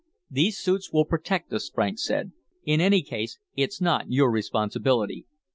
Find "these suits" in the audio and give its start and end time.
0.31-0.91